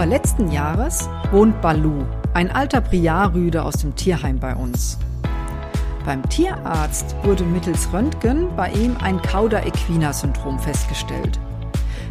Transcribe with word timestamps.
Oktober 0.00 0.16
letzten 0.16 0.50
Jahres 0.50 1.10
wohnt 1.30 1.60
Balu, 1.60 2.06
ein 2.32 2.50
alter 2.50 2.80
Briarrüde 2.80 3.62
aus 3.62 3.74
dem 3.74 3.94
Tierheim 3.96 4.38
bei 4.38 4.56
uns. 4.56 4.96
Beim 6.06 6.26
Tierarzt 6.30 7.14
wurde 7.22 7.44
mittels 7.44 7.92
Röntgen 7.92 8.48
bei 8.56 8.70
ihm 8.70 8.96
ein 9.02 9.20
Cauda-Equina-Syndrom 9.20 10.58
festgestellt. 10.58 11.38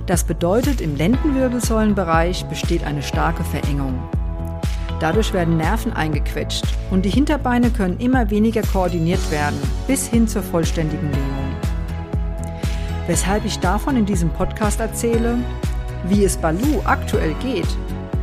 Das 0.06 0.24
bedeutet, 0.24 0.82
im 0.82 0.98
Lendenwirbelsäulenbereich 0.98 2.46
besteht 2.46 2.84
eine 2.84 3.02
starke 3.02 3.44
Verengung. 3.44 3.98
Dadurch 5.00 5.34
werden 5.34 5.58
Nerven 5.58 5.92
eingequetscht 5.92 6.66
und 6.92 7.06
die 7.06 7.10
Hinterbeine 7.10 7.72
können 7.72 7.98
immer 7.98 8.30
weniger 8.30 8.62
koordiniert 8.62 9.32
werden, 9.32 9.58
bis 9.88 10.06
hin 10.06 10.28
zur 10.28 10.44
vollständigen 10.44 11.10
Lähmung. 11.10 11.56
Weshalb 13.08 13.46
ich 13.46 13.58
davon 13.58 13.98
in 13.98 14.06
diesem 14.06 14.30
Podcast 14.30 14.80
erzähle, 14.80 15.40
wie 16.08 16.24
es 16.24 16.38
Balu 16.38 16.82
aktuell 16.86 17.34
geht 17.42 17.68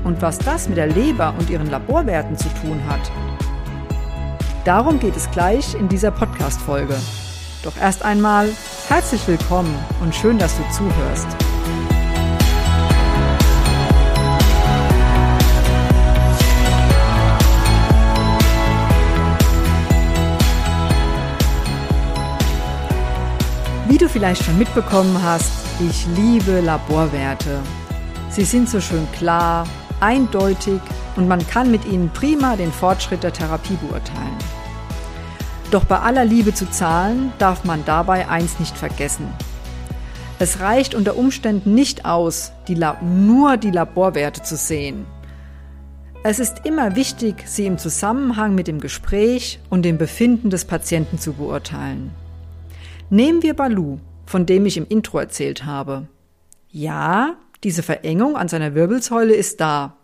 und 0.06 0.23
was 0.23 0.38
das 0.38 0.69
mit 0.69 0.78
der 0.78 0.87
Leber 0.87 1.34
und 1.37 1.51
ihren 1.51 1.69
Laborwerten 1.69 2.38
zu 2.38 2.48
tun 2.60 2.80
hat. 2.88 3.10
Darum 4.65 5.01
geht 5.01 5.16
es 5.16 5.29
gleich 5.32 5.74
in 5.74 5.88
dieser 5.88 6.12
Podcast-Folge. 6.12 6.96
Doch 7.65 7.77
erst 7.77 8.05
einmal 8.05 8.48
herzlich 8.88 9.27
willkommen 9.27 9.74
und 10.01 10.15
schön, 10.15 10.38
dass 10.38 10.56
du 10.56 10.62
zuhörst. 10.70 11.27
Wie 23.88 23.98
du 23.98 24.09
vielleicht 24.09 24.45
schon 24.45 24.57
mitbekommen 24.57 25.20
hast, 25.23 25.51
ich 25.80 26.07
liebe 26.16 26.60
Laborwerte. 26.60 27.59
Sie 28.30 28.45
sind 28.45 28.68
so 28.68 28.80
schön 28.80 29.09
klar, 29.13 29.66
eindeutig 30.00 30.80
und 31.16 31.28
man 31.28 31.46
kann 31.46 31.70
mit 31.70 31.84
ihnen 31.84 32.10
prima 32.10 32.56
den 32.56 32.72
Fortschritt 32.72 33.22
der 33.22 33.32
Therapie 33.32 33.78
beurteilen. 33.88 34.36
Doch 35.70 35.84
bei 35.84 35.98
aller 35.98 36.24
Liebe 36.24 36.54
zu 36.54 36.70
Zahlen 36.70 37.32
darf 37.38 37.64
man 37.64 37.84
dabei 37.84 38.28
eins 38.28 38.60
nicht 38.60 38.76
vergessen. 38.76 39.28
Es 40.38 40.60
reicht 40.60 40.94
unter 40.94 41.16
Umständen 41.16 41.74
nicht 41.74 42.04
aus, 42.04 42.52
die 42.68 42.78
nur 43.02 43.56
die 43.56 43.70
Laborwerte 43.70 44.42
zu 44.42 44.56
sehen. 44.56 45.06
Es 46.22 46.38
ist 46.38 46.66
immer 46.66 46.96
wichtig, 46.96 47.44
sie 47.46 47.66
im 47.66 47.78
Zusammenhang 47.78 48.54
mit 48.54 48.66
dem 48.66 48.80
Gespräch 48.80 49.60
und 49.70 49.82
dem 49.82 49.96
Befinden 49.96 50.50
des 50.50 50.64
Patienten 50.64 51.18
zu 51.18 51.34
beurteilen. 51.34 52.10
Nehmen 53.10 53.42
wir 53.42 53.54
Balu, 53.54 53.98
von 54.26 54.44
dem 54.44 54.66
ich 54.66 54.76
im 54.76 54.86
Intro 54.88 55.18
erzählt 55.18 55.64
habe. 55.64 56.08
Ja, 56.68 57.36
diese 57.66 57.82
Verengung 57.82 58.36
an 58.36 58.46
seiner 58.46 58.76
Wirbelsäule 58.76 59.34
ist 59.34 59.60
da. 59.60 59.96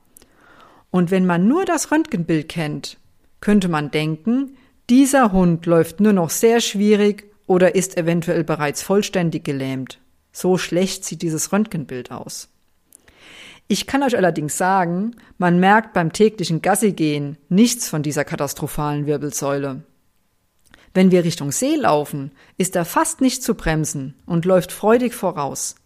Und 0.91 1.13
wenn 1.13 1.25
man 1.25 1.47
nur 1.47 1.65
das 1.65 1.93
Röntgenbild 1.93 2.49
kennt, 2.49 2.99
könnte 3.41 3.69
man 3.69 3.93
denken, 3.93 4.57
dieser 4.91 5.31
Hund 5.31 5.65
läuft 5.67 6.01
nur 6.01 6.13
noch 6.13 6.31
sehr 6.31 6.61
schwierig 6.61 7.31
oder 7.47 7.77
ist 7.77 7.97
eventuell 7.97 8.43
bereits 8.43 8.83
vollständig 8.83 9.45
gelähmt. 9.45 10.01
So 10.33 10.59
schlecht 10.59 11.05
sieht 11.05 11.23
dieses 11.23 11.53
Röntgenbild 11.53 12.11
aus. 12.11 12.49
Ich 13.69 13.87
kann 13.87 14.03
euch 14.03 14.17
allerdings 14.17 14.59
sagen, 14.59 15.15
man 15.39 15.61
merkt 15.61 15.93
beim 15.93 16.13
täglichen 16.13 16.63
Gassigehen 16.63 17.39
nichts 17.49 17.89
von 17.89 18.03
dieser 18.03 18.25
katastrophalen 18.25 19.07
Wirbelsäule. 19.07 19.85
Wenn 20.95 21.13
wir 21.13 21.23
Richtung 21.23 21.53
See 21.53 21.77
laufen, 21.77 22.33
ist 22.59 22.75
er 22.75 22.85
fast 22.85 23.21
nicht 23.21 23.45
zu 23.45 23.55
bremsen 23.55 24.17
und 24.27 24.47
läuft 24.47 24.73
freudig 24.73 25.15
voraus. 25.15 25.77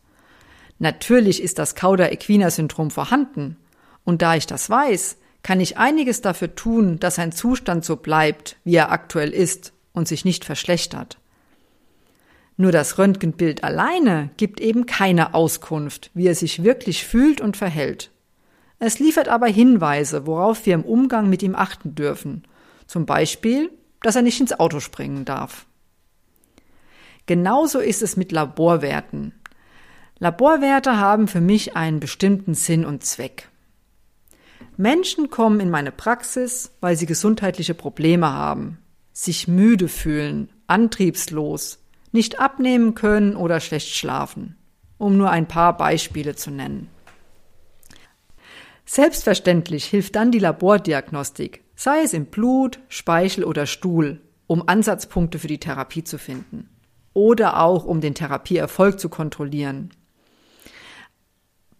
Natürlich 0.78 1.42
ist 1.42 1.58
das 1.58 1.74
Cauda-Equina-Syndrom 1.74 2.90
vorhanden. 2.90 3.56
Und 4.05 4.23
da 4.23 4.36
ich 4.36 4.46
das 4.46 4.68
weiß, 4.68 5.17
kann 5.42 5.61
ich 5.61 5.78
einiges 5.78 6.20
dafür 6.20 6.55
tun, 6.55 6.98
dass 6.98 7.17
sein 7.17 7.33
Zustand 7.33 7.84
so 7.84 7.96
bleibt, 7.96 8.56
wie 8.64 8.74
er 8.74 8.90
aktuell 8.90 9.30
ist 9.30 9.73
und 9.92 10.08
sich 10.08 10.24
nicht 10.24 10.45
verschlechtert. 10.45 11.18
Nur 12.56 12.73
das 12.73 12.98
Röntgenbild 12.98 13.64
alleine 13.64 14.30
gibt 14.36 14.61
eben 14.61 14.86
keine 14.86 15.34
Auskunft, 15.34 16.11
wie 16.14 16.27
er 16.27 16.34
sich 16.34 16.64
wirklich 16.64 17.05
fühlt 17.05 17.40
und 17.40 17.56
verhält. 17.56 18.11
Es 18.78 18.98
liefert 18.98 19.28
aber 19.28 19.46
Hinweise, 19.46 20.27
worauf 20.27 20.67
wir 20.67 20.74
im 20.74 20.84
Umgang 20.84 21.28
mit 21.30 21.42
ihm 21.42 21.55
achten 21.55 21.95
dürfen. 21.95 22.45
Zum 22.86 23.06
Beispiel, 23.06 23.70
dass 24.02 24.17
er 24.17 24.22
nicht 24.22 24.40
ins 24.40 24.58
Auto 24.58 24.80
springen 24.80 25.24
darf. 25.24 25.67
Genauso 27.27 27.80
ist 27.80 28.02
es 28.02 28.17
mit 28.17 28.33
Laborwerten. 28.33 29.33
Laborwerte 30.18 30.98
haben 30.98 31.28
für 31.28 31.40
mich 31.40 31.77
einen 31.77 32.00
bestimmten 32.00 32.54
Sinn 32.54 32.84
und 32.84 33.04
Zweck. 33.04 33.48
Menschen 34.78 35.30
kommen 35.30 35.60
in 35.60 35.70
meine 35.70 35.92
Praxis, 35.92 36.72
weil 36.80 36.96
sie 36.96 37.06
gesundheitliche 37.06 37.74
Probleme 37.74 38.32
haben, 38.32 38.78
sich 39.12 39.48
müde 39.48 39.88
fühlen, 39.88 40.50
antriebslos, 40.66 41.78
nicht 42.12 42.40
abnehmen 42.40 42.94
können 42.94 43.36
oder 43.36 43.60
schlecht 43.60 43.94
schlafen, 43.94 44.56
um 44.98 45.16
nur 45.16 45.30
ein 45.30 45.48
paar 45.48 45.77
Beispiele 45.77 46.34
zu 46.34 46.50
nennen. 46.50 46.88
Selbstverständlich 48.86 49.84
hilft 49.84 50.16
dann 50.16 50.30
die 50.30 50.38
Labordiagnostik, 50.38 51.62
sei 51.74 52.02
es 52.02 52.12
im 52.12 52.27
Blut, 52.27 52.78
Speichel 52.88 53.44
oder 53.44 53.66
Stuhl, 53.66 54.22
um 54.46 54.66
Ansatzpunkte 54.66 55.38
für 55.38 55.48
die 55.48 55.60
Therapie 55.60 56.04
zu 56.04 56.18
finden 56.18 56.70
oder 57.16 57.60
auch 57.60 57.86
um 57.86 58.02
den 58.02 58.14
Therapieerfolg 58.14 59.00
zu 59.00 59.08
kontrollieren. 59.08 59.90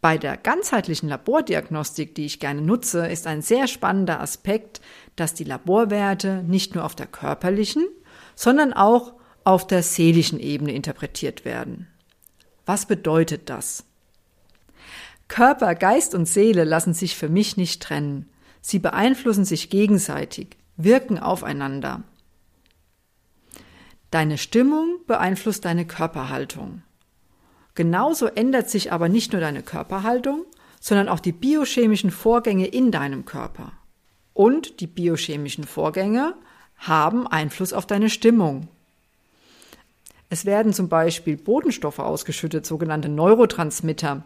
Bei 0.07 0.19
der 0.19 0.37
ganzheitlichen 0.37 1.09
Labordiagnostik, 1.09 2.15
die 2.15 2.27
ich 2.27 2.39
gerne 2.39 2.63
nutze, 2.63 3.09
ist 3.09 3.27
ein 3.27 3.43
sehr 3.43 3.67
spannender 3.67 4.21
Aspekt, 4.21 4.81
dass 5.17 5.35
die 5.35 5.43
Laborwerte 5.43 6.45
nicht 6.47 6.77
nur 6.77 6.85
auf 6.85 6.95
der 6.95 7.09
körperlichen, 7.09 7.89
sondern 8.37 8.73
auch 8.73 9.15
auf 9.43 9.67
der 9.67 9.83
seelischen 9.83 10.39
Ebene 10.39 10.73
interpretiert 10.75 11.45
werden. 11.45 11.89
Was 12.67 12.87
bedeutet 12.87 13.51
das? 13.51 13.83
Körper, 15.27 15.75
Geist 15.75 16.15
und 16.15 16.27
Seele 16.27 16.63
lassen 16.63 16.95
sich 16.95 17.17
für 17.17 17.29
mich 17.29 17.57
nicht 17.57 17.83
trennen. 17.83 18.31
Sie 18.61 18.79
beeinflussen 18.79 19.45
sich 19.45 19.71
gegenseitig, 19.71 20.57
wirken 20.77 21.19
aufeinander. 21.19 22.05
Deine 24.13 24.39
Stimmung 24.39 25.01
beeinflusst 25.09 25.65
deine 25.65 25.85
Körperhaltung. 25.85 26.83
Genauso 27.77 28.27
ändert 28.27 28.69
sich 28.69 28.91
aber 28.91 29.09
nicht 29.09 29.33
nur 29.33 29.41
deine 29.41 29.63
Körperhaltung, 29.63 30.45
sondern 30.81 31.09
auch 31.09 31.21
die 31.21 31.33
biochemischen 31.33 32.11
Vorgänge 32.11 32.67
in 32.67 32.91
deinem 32.91 33.25
Körper. 33.25 33.73
Und 34.35 34.81
die 34.81 34.87
biochemischen 34.87 35.65
Vorgänge 35.65 36.35
haben 36.79 37.27
Einfluss 37.27 37.73
auf 37.73 37.87
deine 37.87 38.11
Stimmung. 38.11 38.69
Es 40.31 40.45
werden 40.47 40.73
zum 40.73 40.89
Beispiel 40.89 41.37
Botenstoffe 41.37 41.99
ausgeschüttet, 41.99 42.67
sogenannte 42.67 43.09
Neurotransmitter, 43.09 44.25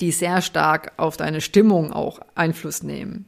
die 0.00 0.12
sehr 0.12 0.40
stark 0.40 0.92
auf 0.96 1.16
deine 1.16 1.40
Stimmung 1.40 1.92
auch 1.92 2.20
Einfluss 2.34 2.82
nehmen. 2.82 3.26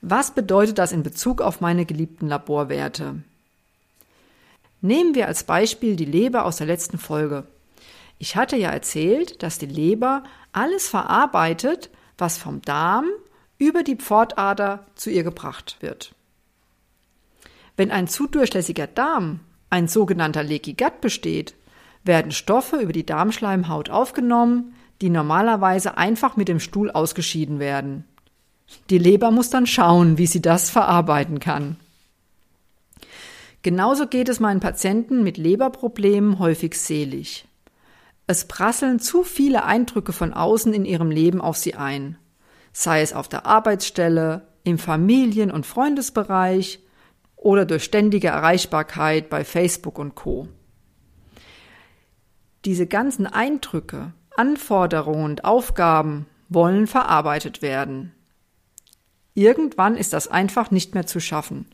Was 0.00 0.30
bedeutet 0.30 0.78
das 0.78 0.92
in 0.92 1.02
Bezug 1.02 1.40
auf 1.40 1.60
meine 1.60 1.86
geliebten 1.86 2.28
Laborwerte? 2.28 3.16
Nehmen 4.80 5.14
wir 5.16 5.26
als 5.26 5.44
Beispiel 5.44 5.96
die 5.96 6.04
Leber 6.04 6.44
aus 6.44 6.58
der 6.58 6.66
letzten 6.66 6.98
Folge. 6.98 7.44
Ich 8.18 8.36
hatte 8.36 8.56
ja 8.56 8.70
erzählt, 8.70 9.42
dass 9.42 9.58
die 9.58 9.66
Leber 9.66 10.22
alles 10.52 10.88
verarbeitet, 10.88 11.90
was 12.16 12.38
vom 12.38 12.62
Darm 12.62 13.06
über 13.58 13.82
die 13.82 13.96
Pfortader 13.96 14.86
zu 14.94 15.10
ihr 15.10 15.22
gebracht 15.22 15.76
wird. 15.80 16.14
Wenn 17.76 17.90
ein 17.90 18.08
zu 18.08 18.26
durchlässiger 18.26 18.86
Darm, 18.86 19.40
ein 19.68 19.88
sogenannter 19.88 20.42
Leaky 20.42 20.74
Gut 20.74 21.00
besteht, 21.00 21.54
werden 22.04 22.32
Stoffe 22.32 22.76
über 22.76 22.92
die 22.92 23.04
Darmschleimhaut 23.04 23.90
aufgenommen, 23.90 24.74
die 25.02 25.10
normalerweise 25.10 25.98
einfach 25.98 26.36
mit 26.36 26.48
dem 26.48 26.60
Stuhl 26.60 26.90
ausgeschieden 26.90 27.58
werden. 27.58 28.04
Die 28.90 28.98
Leber 28.98 29.30
muss 29.30 29.50
dann 29.50 29.66
schauen, 29.66 30.16
wie 30.18 30.26
sie 30.26 30.40
das 30.40 30.70
verarbeiten 30.70 31.38
kann. 31.38 31.76
Genauso 33.62 34.06
geht 34.06 34.28
es 34.28 34.40
meinen 34.40 34.60
Patienten 34.60 35.22
mit 35.22 35.36
Leberproblemen 35.36 36.38
häufig 36.38 36.74
selig. 36.74 37.46
Es 38.26 38.46
prasseln 38.46 38.98
zu 38.98 39.22
viele 39.22 39.64
Eindrücke 39.64 40.12
von 40.12 40.32
außen 40.32 40.74
in 40.74 40.84
ihrem 40.84 41.10
Leben 41.10 41.40
auf 41.40 41.56
sie 41.56 41.74
ein, 41.74 42.18
sei 42.72 43.02
es 43.02 43.12
auf 43.12 43.28
der 43.28 43.46
Arbeitsstelle, 43.46 44.48
im 44.64 44.78
Familien- 44.78 45.52
und 45.52 45.64
Freundesbereich 45.64 46.80
oder 47.36 47.64
durch 47.64 47.84
ständige 47.84 48.28
Erreichbarkeit 48.28 49.30
bei 49.30 49.44
Facebook 49.44 49.98
und 49.98 50.16
Co. 50.16 50.48
Diese 52.64 52.88
ganzen 52.88 53.28
Eindrücke 53.28 54.12
Anforderungen 54.36 55.24
und 55.24 55.44
Aufgaben 55.44 56.26
wollen 56.48 56.86
verarbeitet 56.86 57.62
werden. 57.62 58.12
Irgendwann 59.34 59.96
ist 59.96 60.12
das 60.12 60.28
einfach 60.28 60.70
nicht 60.70 60.94
mehr 60.94 61.06
zu 61.06 61.20
schaffen. 61.20 61.66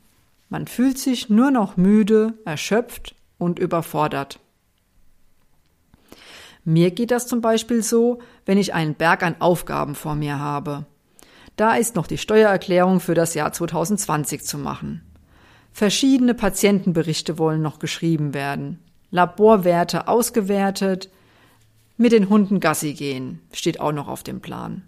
Man 0.48 0.66
fühlt 0.66 0.98
sich 0.98 1.28
nur 1.28 1.50
noch 1.50 1.76
müde, 1.76 2.34
erschöpft 2.44 3.14
und 3.38 3.58
überfordert. 3.58 4.38
Mir 6.64 6.90
geht 6.90 7.10
das 7.10 7.26
zum 7.26 7.40
Beispiel 7.40 7.82
so, 7.82 8.20
wenn 8.46 8.58
ich 8.58 8.74
einen 8.74 8.94
Berg 8.94 9.22
an 9.22 9.36
Aufgaben 9.40 9.94
vor 9.94 10.14
mir 10.14 10.38
habe. 10.38 10.86
Da 11.56 11.74
ist 11.74 11.96
noch 11.96 12.06
die 12.06 12.18
Steuererklärung 12.18 13.00
für 13.00 13.14
das 13.14 13.34
Jahr 13.34 13.52
2020 13.52 14.42
zu 14.44 14.58
machen. 14.58 15.02
Verschiedene 15.72 16.34
Patientenberichte 16.34 17.38
wollen 17.38 17.62
noch 17.62 17.78
geschrieben 17.78 18.34
werden. 18.34 18.78
Laborwerte 19.10 20.08
ausgewertet. 20.08 21.10
Mit 21.96 22.12
den 22.12 22.28
Hunden 22.28 22.60
Gassi 22.60 22.94
gehen 22.94 23.40
steht 23.52 23.80
auch 23.80 23.92
noch 23.92 24.08
auf 24.08 24.22
dem 24.22 24.40
Plan. 24.40 24.82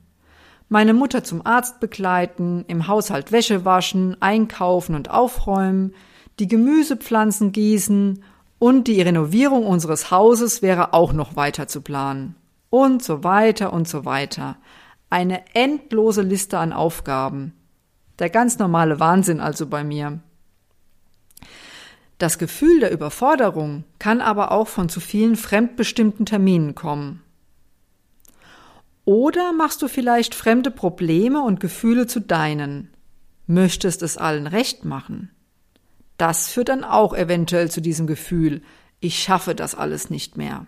Meine 0.68 0.94
Mutter 0.94 1.22
zum 1.24 1.44
Arzt 1.44 1.80
begleiten, 1.80 2.64
im 2.68 2.88
Haushalt 2.88 3.32
Wäsche 3.32 3.64
waschen, 3.64 4.16
einkaufen 4.20 4.94
und 4.94 5.10
aufräumen, 5.10 5.94
die 6.38 6.48
Gemüsepflanzen 6.48 7.52
gießen 7.52 8.22
und 8.64 8.88
die 8.88 9.02
Renovierung 9.02 9.66
unseres 9.66 10.10
Hauses 10.10 10.62
wäre 10.62 10.94
auch 10.94 11.12
noch 11.12 11.36
weiter 11.36 11.68
zu 11.68 11.82
planen. 11.82 12.34
Und 12.70 13.02
so 13.02 13.22
weiter 13.22 13.74
und 13.74 13.86
so 13.86 14.06
weiter. 14.06 14.56
Eine 15.10 15.42
endlose 15.54 16.22
Liste 16.22 16.56
an 16.56 16.72
Aufgaben. 16.72 17.52
Der 18.18 18.30
ganz 18.30 18.58
normale 18.58 18.98
Wahnsinn 19.00 19.40
also 19.40 19.66
bei 19.66 19.84
mir. 19.84 20.20
Das 22.16 22.38
Gefühl 22.38 22.80
der 22.80 22.90
Überforderung 22.90 23.84
kann 23.98 24.22
aber 24.22 24.50
auch 24.50 24.68
von 24.68 24.88
zu 24.88 24.98
vielen 24.98 25.36
fremdbestimmten 25.36 26.24
Terminen 26.24 26.74
kommen. 26.74 27.22
Oder 29.04 29.52
machst 29.52 29.82
du 29.82 29.88
vielleicht 29.88 30.34
fremde 30.34 30.70
Probleme 30.70 31.42
und 31.42 31.60
Gefühle 31.60 32.06
zu 32.06 32.18
deinen, 32.18 32.88
möchtest 33.46 34.00
es 34.00 34.16
allen 34.16 34.46
recht 34.46 34.86
machen. 34.86 35.33
Das 36.16 36.48
führt 36.48 36.68
dann 36.68 36.84
auch 36.84 37.14
eventuell 37.14 37.70
zu 37.70 37.80
diesem 37.80 38.06
Gefühl, 38.06 38.62
ich 39.00 39.22
schaffe 39.22 39.54
das 39.54 39.74
alles 39.74 40.10
nicht 40.10 40.36
mehr. 40.36 40.66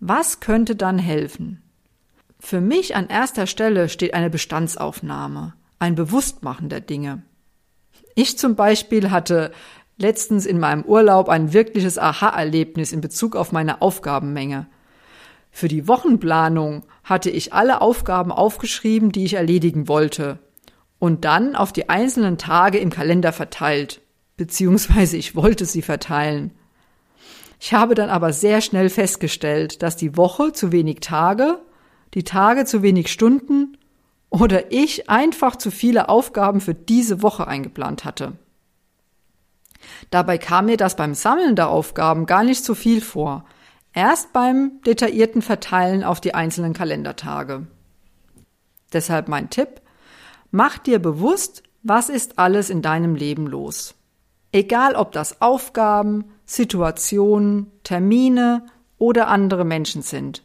Was 0.00 0.40
könnte 0.40 0.76
dann 0.76 0.98
helfen? 0.98 1.62
Für 2.40 2.60
mich 2.60 2.96
an 2.96 3.08
erster 3.08 3.46
Stelle 3.46 3.88
steht 3.88 4.14
eine 4.14 4.30
Bestandsaufnahme, 4.30 5.54
ein 5.78 5.94
Bewusstmachen 5.94 6.68
der 6.68 6.80
Dinge. 6.80 7.22
Ich 8.14 8.38
zum 8.38 8.54
Beispiel 8.54 9.10
hatte 9.10 9.52
letztens 9.96 10.46
in 10.46 10.58
meinem 10.58 10.82
Urlaub 10.84 11.28
ein 11.28 11.52
wirkliches 11.52 11.98
Aha-Erlebnis 11.98 12.92
in 12.92 13.00
Bezug 13.00 13.36
auf 13.36 13.52
meine 13.52 13.80
Aufgabenmenge. 13.80 14.66
Für 15.50 15.68
die 15.68 15.86
Wochenplanung 15.86 16.84
hatte 17.04 17.30
ich 17.30 17.52
alle 17.52 17.80
Aufgaben 17.80 18.32
aufgeschrieben, 18.32 19.12
die 19.12 19.24
ich 19.24 19.34
erledigen 19.34 19.86
wollte, 19.88 20.38
und 20.98 21.24
dann 21.24 21.54
auf 21.56 21.72
die 21.72 21.88
einzelnen 21.88 22.38
Tage 22.38 22.78
im 22.78 22.90
Kalender 22.90 23.32
verteilt, 23.32 24.00
beziehungsweise 24.36 25.16
ich 25.16 25.36
wollte 25.36 25.66
sie 25.66 25.82
verteilen. 25.82 26.52
Ich 27.60 27.72
habe 27.72 27.94
dann 27.94 28.10
aber 28.10 28.32
sehr 28.32 28.60
schnell 28.60 28.90
festgestellt, 28.90 29.82
dass 29.82 29.96
die 29.96 30.16
Woche 30.16 30.52
zu 30.52 30.72
wenig 30.72 31.00
Tage, 31.00 31.60
die 32.14 32.24
Tage 32.24 32.64
zu 32.64 32.82
wenig 32.82 33.10
Stunden 33.10 33.76
oder 34.30 34.72
ich 34.72 35.08
einfach 35.08 35.56
zu 35.56 35.70
viele 35.70 36.08
Aufgaben 36.08 36.60
für 36.60 36.74
diese 36.74 37.22
Woche 37.22 37.46
eingeplant 37.46 38.04
hatte. 38.04 38.32
Dabei 40.10 40.38
kam 40.38 40.66
mir 40.66 40.76
das 40.76 40.96
beim 40.96 41.14
Sammeln 41.14 41.56
der 41.56 41.68
Aufgaben 41.68 42.26
gar 42.26 42.44
nicht 42.44 42.64
so 42.64 42.74
viel 42.74 43.00
vor. 43.00 43.44
Erst 43.92 44.32
beim 44.32 44.80
detaillierten 44.86 45.40
Verteilen 45.40 46.02
auf 46.02 46.20
die 46.20 46.34
einzelnen 46.34 46.72
Kalendertage. 46.72 47.66
Deshalb 48.92 49.28
mein 49.28 49.50
Tipp, 49.50 49.80
mach 50.54 50.78
dir 50.78 51.00
bewusst, 51.00 51.64
was 51.82 52.08
ist 52.08 52.38
alles 52.38 52.70
in 52.70 52.80
deinem 52.80 53.16
Leben 53.16 53.48
los. 53.48 53.96
Egal 54.52 54.94
ob 54.94 55.10
das 55.10 55.42
Aufgaben, 55.42 56.26
Situationen, 56.46 57.72
Termine 57.82 58.64
oder 58.96 59.26
andere 59.26 59.64
Menschen 59.64 60.02
sind. 60.02 60.44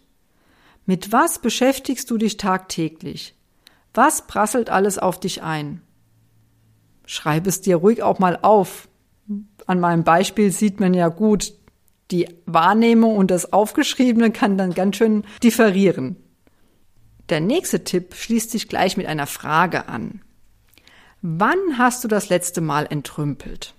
Mit 0.87 1.11
was 1.11 1.37
beschäftigst 1.37 2.09
du 2.09 2.17
dich 2.17 2.37
tagtäglich? 2.37 3.35
Was 3.93 4.25
prasselt 4.25 4.71
alles 4.71 4.97
auf 4.97 5.19
dich 5.19 5.43
ein? 5.43 5.83
Schreib 7.05 7.45
es 7.45 7.61
dir 7.61 7.75
ruhig 7.75 8.01
auch 8.01 8.17
mal 8.17 8.39
auf. 8.41 8.89
An 9.67 9.79
meinem 9.79 10.03
Beispiel 10.03 10.51
sieht 10.51 10.79
man 10.79 10.95
ja 10.95 11.09
gut, 11.09 11.53
die 12.09 12.27
Wahrnehmung 12.47 13.15
und 13.15 13.29
das 13.29 13.53
Aufgeschriebene 13.53 14.31
kann 14.31 14.57
dann 14.57 14.73
ganz 14.73 14.95
schön 14.95 15.23
differieren. 15.43 16.15
Der 17.29 17.39
nächste 17.39 17.83
Tipp 17.83 18.15
schließt 18.15 18.51
sich 18.51 18.67
gleich 18.67 18.97
mit 18.97 19.05
einer 19.05 19.27
Frage 19.27 19.87
an. 19.87 20.21
Wann 21.21 21.77
hast 21.77 22.03
du 22.03 22.07
das 22.07 22.29
letzte 22.29 22.61
Mal 22.61 22.87
entrümpelt? 22.89 23.73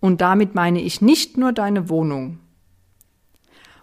Und 0.00 0.20
damit 0.20 0.54
meine 0.54 0.80
ich 0.80 1.00
nicht 1.00 1.36
nur 1.36 1.52
deine 1.52 1.88
Wohnung. 1.88 2.38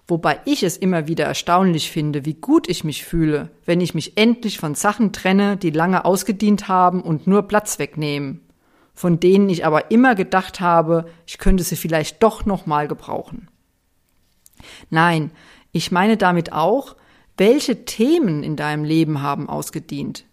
Wobei 0.07 0.39
ich 0.45 0.63
es 0.63 0.77
immer 0.77 1.07
wieder 1.07 1.25
erstaunlich 1.25 1.89
finde, 1.89 2.25
wie 2.25 2.35
gut 2.35 2.69
ich 2.69 2.83
mich 2.83 3.03
fühle, 3.03 3.49
wenn 3.65 3.81
ich 3.81 3.95
mich 3.95 4.17
endlich 4.17 4.59
von 4.59 4.75
Sachen 4.75 5.11
trenne, 5.11 5.57
die 5.57 5.71
lange 5.71 6.05
ausgedient 6.05 6.67
haben 6.67 7.01
und 7.01 7.25
nur 7.25 7.47
Platz 7.47 7.79
wegnehmen 7.79 8.45
von 8.95 9.19
denen 9.19 9.49
ich 9.49 9.65
aber 9.65 9.91
immer 9.91 10.15
gedacht 10.15 10.61
habe, 10.61 11.05
ich 11.27 11.37
könnte 11.37 11.63
sie 11.63 11.75
vielleicht 11.75 12.23
doch 12.23 12.45
noch 12.45 12.65
mal 12.65 12.87
gebrauchen. 12.87 13.49
Nein, 14.89 15.31
ich 15.73 15.91
meine 15.91 16.15
damit 16.15 16.53
auch, 16.53 16.95
welche 17.37 17.85
Themen 17.85 18.43
in 18.43 18.55
deinem 18.55 18.83
Leben 18.83 19.21
haben 19.21 19.49
ausgedient? 19.49 20.25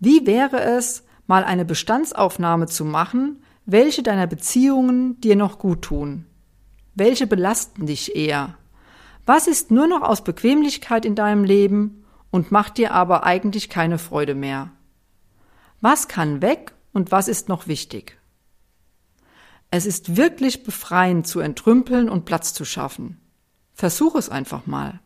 Wie 0.00 0.26
wäre 0.26 0.60
es, 0.62 1.04
mal 1.26 1.44
eine 1.44 1.64
Bestandsaufnahme 1.64 2.66
zu 2.66 2.84
machen, 2.84 3.42
welche 3.66 4.02
deiner 4.02 4.26
Beziehungen 4.26 5.20
dir 5.20 5.36
noch 5.36 5.58
gut 5.58 5.82
tun? 5.82 6.26
Welche 6.94 7.26
belasten 7.26 7.86
dich 7.86 8.14
eher? 8.14 8.54
Was 9.26 9.46
ist 9.46 9.70
nur 9.70 9.86
noch 9.86 10.02
aus 10.02 10.22
Bequemlichkeit 10.22 11.04
in 11.04 11.14
deinem 11.14 11.44
Leben 11.44 12.04
und 12.30 12.52
macht 12.52 12.78
dir 12.78 12.92
aber 12.92 13.24
eigentlich 13.24 13.70
keine 13.70 13.98
Freude 13.98 14.34
mehr? 14.34 14.70
Was 15.80 16.08
kann 16.08 16.42
weg 16.42 16.74
und 16.94 17.10
was 17.12 17.28
ist 17.28 17.50
noch 17.50 17.66
wichtig. 17.66 18.18
Es 19.70 19.84
ist 19.84 20.16
wirklich 20.16 20.62
befreiend 20.62 21.26
zu 21.26 21.40
entrümpeln 21.40 22.08
und 22.08 22.24
Platz 22.24 22.54
zu 22.54 22.64
schaffen. 22.64 23.20
Versuch 23.74 24.14
es 24.14 24.30
einfach 24.30 24.66
mal. 24.66 25.00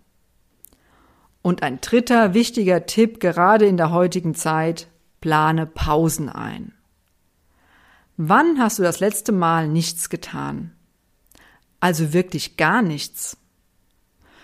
Und 1.42 1.62
ein 1.62 1.80
dritter 1.80 2.34
wichtiger 2.34 2.86
Tipp 2.86 3.20
gerade 3.20 3.66
in 3.66 3.76
der 3.76 3.90
heutigen 3.90 4.34
Zeit, 4.34 4.88
plane 5.20 5.66
Pausen 5.66 6.28
ein. 6.28 6.74
Wann 8.16 8.58
hast 8.58 8.78
du 8.78 8.82
das 8.82 9.00
letzte 9.00 9.32
Mal 9.32 9.68
nichts 9.68 10.10
getan? 10.10 10.72
Also 11.80 12.12
wirklich 12.12 12.56
gar 12.56 12.82
nichts. 12.82 13.36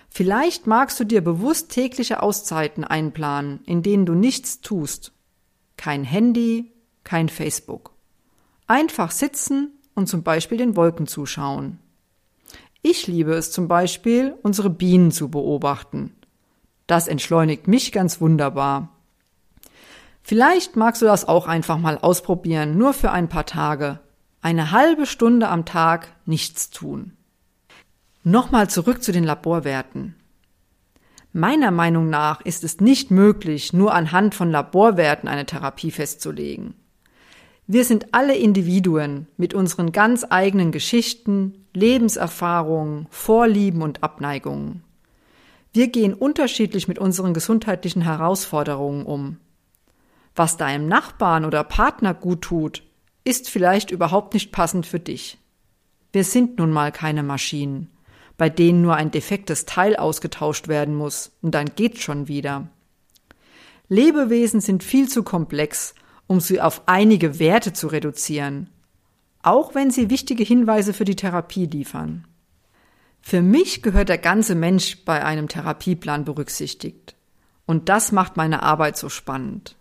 Vielleicht 0.09 0.65
magst 0.65 0.97
du 0.97 1.03
dir 1.03 1.21
bewusst 1.21 1.71
tägliche 1.71 2.23
Auszeiten 2.23 2.85
einplanen, 2.85 3.59
in 3.65 3.83
denen 3.83 4.05
du 4.05 4.13
nichts 4.13 4.61
tust. 4.61 5.11
Kein 5.75 6.05
Handy, 6.05 6.71
kein 7.03 7.27
Facebook. 7.27 7.91
Einfach 8.65 9.11
sitzen 9.11 9.73
und 9.93 10.07
zum 10.07 10.23
Beispiel 10.23 10.57
den 10.57 10.77
Wolken 10.77 11.05
zuschauen. 11.05 11.79
Ich 12.81 13.07
liebe 13.07 13.33
es 13.33 13.51
zum 13.51 13.67
Beispiel, 13.67 14.35
unsere 14.41 14.69
Bienen 14.69 15.11
zu 15.11 15.29
beobachten. 15.29 16.15
Das 16.87 17.07
entschleunigt 17.07 17.67
mich 17.67 17.91
ganz 17.91 18.21
wunderbar. 18.21 18.89
Vielleicht 20.21 20.75
magst 20.75 21.01
du 21.01 21.05
das 21.05 21.27
auch 21.27 21.47
einfach 21.47 21.77
mal 21.77 21.97
ausprobieren, 21.97 22.77
nur 22.77 22.93
für 22.93 23.11
ein 23.11 23.29
paar 23.29 23.45
Tage. 23.45 23.99
Eine 24.41 24.71
halbe 24.71 25.05
Stunde 25.05 25.49
am 25.49 25.65
Tag 25.65 26.15
nichts 26.25 26.69
tun. 26.69 27.13
Nochmal 28.23 28.69
zurück 28.69 29.03
zu 29.03 29.11
den 29.11 29.23
Laborwerten. 29.23 30.15
Meiner 31.31 31.69
Meinung 31.69 32.09
nach 32.09 32.41
ist 32.41 32.63
es 32.63 32.79
nicht 32.79 33.11
möglich, 33.11 33.73
nur 33.73 33.93
anhand 33.93 34.35
von 34.35 34.49
Laborwerten 34.51 35.27
eine 35.27 35.45
Therapie 35.45 35.91
festzulegen. 35.91 36.75
Wir 37.67 37.83
sind 37.83 38.13
alle 38.13 38.35
Individuen 38.35 39.27
mit 39.37 39.53
unseren 39.53 39.91
ganz 39.91 40.25
eigenen 40.29 40.71
Geschichten, 40.71 41.65
Lebenserfahrungen, 41.73 43.07
Vorlieben 43.09 43.81
und 43.81 44.01
Abneigungen. 44.01 44.83
Wir 45.75 45.89
gehen 45.89 46.13
unterschiedlich 46.13 46.87
mit 46.87 46.99
unseren 46.99 47.33
gesundheitlichen 47.33 48.01
Herausforderungen 48.01 49.05
um. 49.05 49.39
Was 50.33 50.55
deinem 50.55 50.87
Nachbarn 50.87 51.43
oder 51.43 51.65
Partner 51.65 52.13
gut 52.13 52.43
tut, 52.43 52.83
ist 53.25 53.49
vielleicht 53.49 53.91
überhaupt 53.91 54.33
nicht 54.33 54.53
passend 54.53 54.85
für 54.85 55.01
dich. 55.01 55.37
Wir 56.13 56.23
sind 56.23 56.59
nun 56.59 56.71
mal 56.71 56.93
keine 56.93 57.23
Maschinen, 57.23 57.89
bei 58.37 58.49
denen 58.49 58.81
nur 58.81 58.95
ein 58.95 59.11
defektes 59.11 59.65
Teil 59.65 59.97
ausgetauscht 59.97 60.69
werden 60.69 60.95
muss, 60.95 61.33
und 61.41 61.53
dann 61.55 61.69
geht's 61.75 62.01
schon 62.01 62.29
wieder. 62.29 62.69
Lebewesen 63.89 64.61
sind 64.61 64.81
viel 64.81 65.09
zu 65.09 65.23
komplex, 65.23 65.93
um 66.25 66.39
sie 66.39 66.61
auf 66.61 66.83
einige 66.85 67.37
Werte 67.37 67.73
zu 67.73 67.87
reduzieren, 67.87 68.69
auch 69.43 69.75
wenn 69.75 69.91
sie 69.91 70.09
wichtige 70.09 70.45
Hinweise 70.45 70.93
für 70.93 71.03
die 71.03 71.17
Therapie 71.17 71.65
liefern. 71.65 72.25
Für 73.27 73.41
mich 73.41 73.81
gehört 73.81 74.09
der 74.09 74.19
ganze 74.19 74.53
Mensch 74.53 75.03
bei 75.03 75.25
einem 75.25 75.47
Therapieplan 75.47 76.25
berücksichtigt. 76.25 77.15
Und 77.65 77.89
das 77.89 78.11
macht 78.11 78.37
meine 78.37 78.61
Arbeit 78.61 78.97
so 78.97 79.09
spannend. 79.09 79.75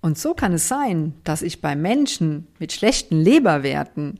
Und 0.00 0.18
so 0.18 0.34
kann 0.34 0.52
es 0.52 0.66
sein, 0.66 1.14
dass 1.22 1.42
ich 1.42 1.60
bei 1.60 1.76
Menschen 1.76 2.48
mit 2.58 2.72
schlechten 2.72 3.20
Leberwerten 3.20 4.18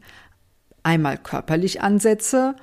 einmal 0.85 1.19
körperlich 1.19 1.81
ansetze 1.81 2.55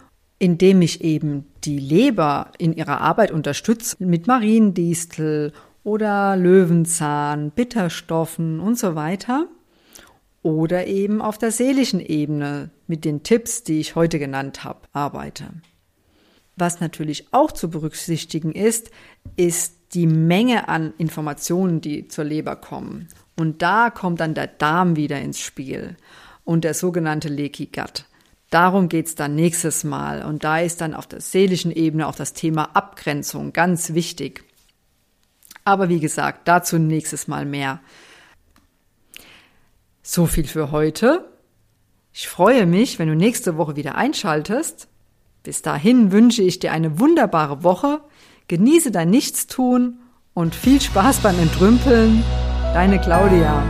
indem 0.42 0.82
ich 0.82 1.02
eben 1.02 1.46
die 1.64 1.78
Leber 1.78 2.52
in 2.58 2.74
ihrer 2.74 3.00
Arbeit 3.00 3.30
unterstütze 3.30 3.96
mit 4.00 4.26
Mariendistel 4.26 5.54
oder 5.84 6.36
Löwenzahn, 6.36 7.52
Bitterstoffen 7.52 8.60
und 8.60 8.76
so 8.80 8.96
weiter. 8.96 9.46
Oder 10.42 10.88
eben 10.88 11.22
auf 11.22 11.38
der 11.38 11.52
seelischen 11.52 12.00
Ebene 12.00 12.72
mit 12.92 13.06
den 13.06 13.24
Tipps, 13.24 13.64
die 13.64 13.80
ich 13.80 13.96
heute 13.96 14.20
genannt 14.20 14.66
habe, 14.66 14.82
arbeite. 14.92 15.46
Was 16.58 16.82
natürlich 16.82 17.34
auch 17.34 17.54
zu 17.54 17.70
berücksichtigen 17.70 18.52
ist, 18.52 18.92
ist 19.38 19.78
die 19.94 20.08
Menge 20.08 20.68
an 20.68 20.94
Informationen, 20.98 21.80
die 21.80 22.10
zur 22.10 22.26
Leber 22.26 22.58
kommen. 22.58 23.08
Und 23.38 23.62
da 23.62 23.92
kommt 23.92 24.20
dann 24.20 24.34
der 24.34 24.48
Darm 24.48 24.98
wieder 24.98 25.22
ins 25.22 25.40
Spiel 25.40 25.96
und 26.44 26.66
der 26.66 26.74
sogenannte 26.74 27.30
Leaky 27.30 27.68
Gut. 27.68 28.04
Darum 28.50 28.90
geht's 28.90 29.16
dann 29.16 29.36
nächstes 29.36 29.86
Mal. 29.86 30.26
Und 30.26 30.44
da 30.44 30.60
ist 30.60 30.82
dann 30.82 30.94
auf 30.94 31.08
der 31.08 31.22
seelischen 31.22 31.72
Ebene 31.72 32.08
auch 32.08 32.16
das 32.16 32.34
Thema 32.34 32.76
Abgrenzung 32.76 33.54
ganz 33.54 33.94
wichtig. 33.94 34.44
Aber 35.64 35.88
wie 35.88 36.02
gesagt, 36.02 36.50
dazu 36.50 36.78
nächstes 36.78 37.30
Mal 37.30 37.46
mehr. 37.46 37.80
So 40.04 40.26
viel 40.26 40.46
für 40.46 40.72
heute. 40.72 41.32
Ich 42.14 42.28
freue 42.28 42.66
mich, 42.66 43.00
wenn 43.00 43.08
du 43.08 43.16
nächste 43.16 43.58
Woche 43.58 43.78
wieder 43.78 43.96
einschaltest. 43.96 44.90
Bis 45.44 45.62
dahin 45.62 46.12
wünsche 46.12 46.44
ich 46.44 46.60
dir 46.60 46.74
eine 46.74 47.00
wunderbare 47.00 47.64
Woche. 47.64 48.02
Genieße 48.48 48.92
dein 48.92 49.10
Nichtstun 49.10 50.00
und 50.34 50.54
viel 50.54 50.82
Spaß 50.82 51.20
beim 51.20 51.40
Entrümpeln. 51.40 52.24
Deine 52.74 53.00
Claudia. 53.00 53.64